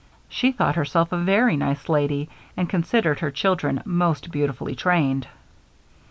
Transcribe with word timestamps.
She 0.27 0.51
thought 0.51 0.77
herself 0.77 1.11
a 1.11 1.17
very 1.19 1.55
nice 1.55 1.87
lady; 1.87 2.27
and 2.57 2.67
considered 2.67 3.19
her 3.19 3.29
children 3.29 3.83
most 3.85 4.31
beautifully 4.31 4.73
trained. 4.75 5.27